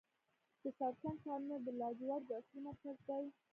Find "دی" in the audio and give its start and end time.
3.07-3.25